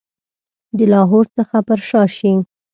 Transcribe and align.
د 0.77 0.79
لاهور 0.91 1.25
څخه 1.37 1.57
پر 1.67 1.79
شا 1.89 2.03
شي. 2.17 2.33